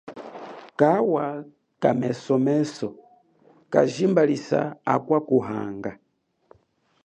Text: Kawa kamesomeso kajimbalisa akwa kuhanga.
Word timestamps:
Kawa 0.79 1.27
kamesomeso 1.81 2.87
kajimbalisa 3.71 4.59
akwa 4.93 5.19
kuhanga. 5.27 5.91